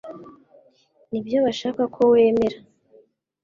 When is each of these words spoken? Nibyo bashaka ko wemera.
Nibyo 1.09 1.37
bashaka 1.45 1.81
ko 1.95 2.01
wemera. 2.13 2.57